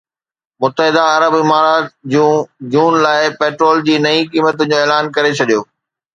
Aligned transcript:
متحده 0.61 1.01
عرب 1.13 1.33
امارات 1.43 1.85
June 2.13 2.33
June 2.73 2.91
لاءِ 3.05 3.27
پيٽرول 3.41 3.85
جي 3.91 4.01
نئين 4.07 4.27
قيمتن 4.33 4.73
جو 4.75 4.75
اعلان 4.81 5.13
ڪري 5.21 5.33
ڇڏيو 5.37 5.63